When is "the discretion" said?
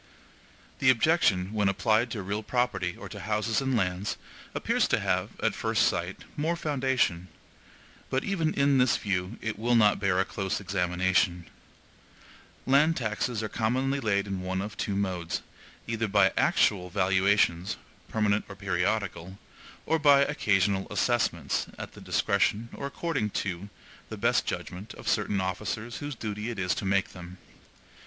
21.91-22.69